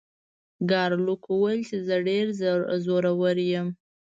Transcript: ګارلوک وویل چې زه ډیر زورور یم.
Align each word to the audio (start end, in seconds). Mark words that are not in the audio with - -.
ګارلوک 0.69 1.21
وویل 1.29 1.61
چې 1.69 1.77
زه 1.87 1.95
ډیر 2.07 2.25
زورور 2.85 3.37
یم. 3.51 3.67